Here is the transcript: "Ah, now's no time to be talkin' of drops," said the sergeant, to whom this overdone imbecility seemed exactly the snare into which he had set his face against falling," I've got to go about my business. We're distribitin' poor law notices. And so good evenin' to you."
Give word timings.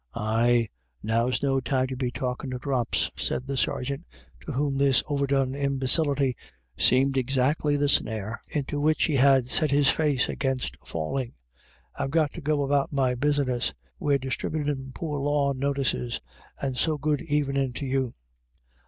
"Ah, 0.15 0.61
now's 1.03 1.43
no 1.43 1.59
time 1.59 1.85
to 1.85 1.95
be 1.95 2.09
talkin' 2.09 2.53
of 2.53 2.61
drops," 2.61 3.11
said 3.15 3.45
the 3.45 3.55
sergeant, 3.55 4.07
to 4.43 4.51
whom 4.53 4.79
this 4.79 5.03
overdone 5.07 5.53
imbecility 5.53 6.35
seemed 6.75 7.17
exactly 7.17 7.77
the 7.77 7.87
snare 7.87 8.41
into 8.49 8.81
which 8.81 9.03
he 9.03 9.13
had 9.17 9.45
set 9.45 9.69
his 9.69 9.91
face 9.91 10.27
against 10.27 10.75
falling," 10.83 11.35
I've 11.99 12.09
got 12.09 12.33
to 12.33 12.41
go 12.41 12.63
about 12.63 12.91
my 12.91 13.13
business. 13.13 13.75
We're 13.99 14.17
distribitin' 14.17 14.93
poor 14.95 15.19
law 15.19 15.53
notices. 15.53 16.19
And 16.59 16.75
so 16.75 16.97
good 16.97 17.21
evenin' 17.21 17.71
to 17.73 17.85
you." 17.85 18.13